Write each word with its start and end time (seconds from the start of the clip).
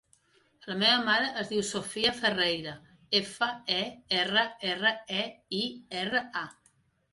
La 0.69 0.77
meva 0.77 1.01
mare 1.09 1.27
es 1.41 1.51
diu 1.51 1.61
Sofía 1.71 2.13
Ferreira: 2.21 2.73
efa, 3.21 3.51
e, 3.75 3.79
erra, 4.23 4.49
erra, 4.73 4.97
e, 5.21 5.29
i, 5.63 5.63
erra, 6.03 6.27
a. 6.45 6.47